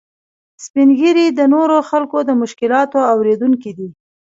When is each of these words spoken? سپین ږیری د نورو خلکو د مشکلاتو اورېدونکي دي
سپین 0.63 0.89
ږیری 0.99 1.25
د 1.33 1.41
نورو 1.53 1.77
خلکو 1.89 2.17
د 2.25 2.29
مشکلاتو 2.41 2.99
اورېدونکي 3.13 3.71
دي 3.77 3.89